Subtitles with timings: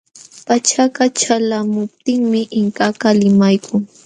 [0.47, 3.81] Pachaka ćhalqamuptinmi Inkakaq limaykun.